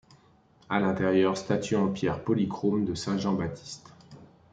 À 0.67 0.79
l'intérieur, 0.79 1.37
statue 1.37 1.75
en 1.75 1.91
pierre 1.91 2.23
polychrome 2.23 2.85
de 2.85 2.95
saint 2.95 3.19
Jean-Baptiste. 3.19 3.93